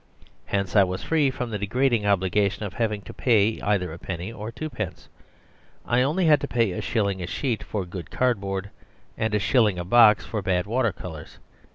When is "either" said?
3.61-3.93